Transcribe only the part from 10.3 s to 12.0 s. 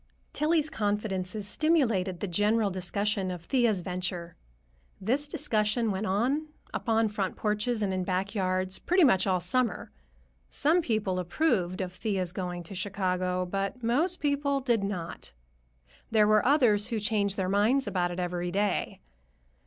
Some people approved of